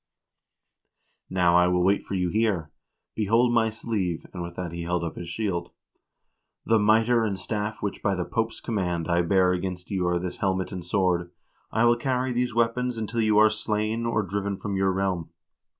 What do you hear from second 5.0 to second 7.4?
up his shield); "the miter and